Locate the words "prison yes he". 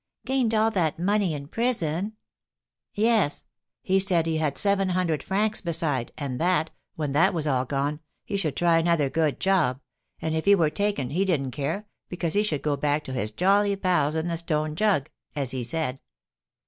1.47-3.99